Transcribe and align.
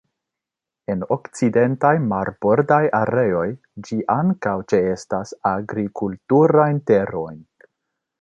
En 0.91 1.03
okcidentaj 1.15 1.91
marbordaj 2.13 2.79
areoj, 2.99 3.43
ĝi 3.89 3.97
ankaŭ 4.15 4.55
ĉeestas 4.73 5.35
agrikulturajn 5.51 6.81
terojn. 6.93 7.39